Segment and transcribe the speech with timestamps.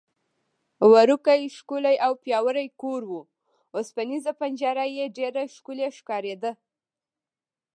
[0.91, 3.19] وړوکی، ښکلی او پیاوړی کور و،
[3.75, 6.51] اوسپنېزه پنجره یې ډېره ښکلې ښکارېده.